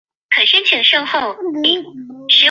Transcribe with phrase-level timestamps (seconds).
[0.01, 2.37] 疏齿巴豆为大戟科巴豆属下的一个种。